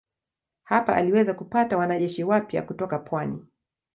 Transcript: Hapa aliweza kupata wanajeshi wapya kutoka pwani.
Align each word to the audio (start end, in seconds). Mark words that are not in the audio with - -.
Hapa 0.63 0.95
aliweza 0.95 1.33
kupata 1.33 1.77
wanajeshi 1.77 2.23
wapya 2.23 2.61
kutoka 2.61 2.99
pwani. 2.99 3.45